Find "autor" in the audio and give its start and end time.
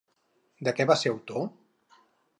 1.13-1.47